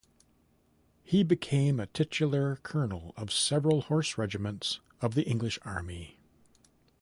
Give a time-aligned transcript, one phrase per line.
[1.03, 6.17] He became a titular colonel of several horse regiments of the English Army.